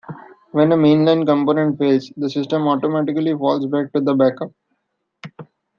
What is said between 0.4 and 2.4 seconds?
When a mainline component fails, the